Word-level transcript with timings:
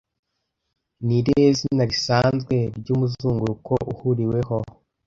Ni 1.05 1.15
irihe 1.19 1.49
zina 1.59 1.83
risanzwe 1.91 2.55
ryumuzunguruko 2.77 3.73
uhuriweho 3.91 4.57